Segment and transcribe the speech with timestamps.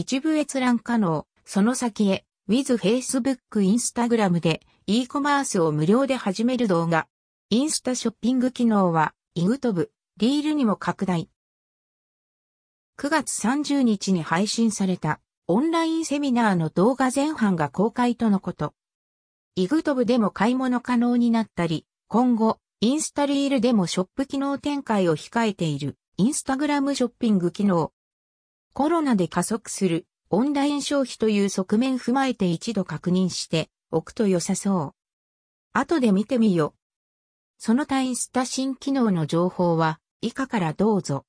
[0.00, 7.08] 一部閲覧可能、その先へ、with Facebook、Instagram で e コマースを無料で始める動画。
[7.50, 11.28] インスタショッピング機能は、イグトブ、リールにも拡大。
[12.96, 18.74] 9月30日に配信されたオンラインセミナーの動画前半が公開とのこと。
[19.56, 27.90] イグトブでも買い物可能になったり、今後、インスタリールでもショップ機能展開を控えているインスタグラムショッピング機能。
[28.78, 34.94] コロナで加速するオンライン消費という側面踏まえて一度確認しておくと良さそう。
[35.72, 36.76] 後で見てみよ。
[37.58, 41.24] その他インスタ新機能の情報は以下からどうぞ。